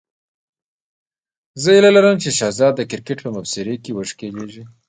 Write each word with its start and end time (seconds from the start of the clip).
زه 1.61 1.69
هیله 1.75 1.89
لرم 1.95 2.15
چې 2.23 2.29
شهزاد 2.37 2.73
د 2.77 2.81
کرکټ 2.91 3.17
په 3.23 3.29
مبصرۍ 3.35 3.75
کې 3.83 3.91
وښکلېږي. 3.93 4.63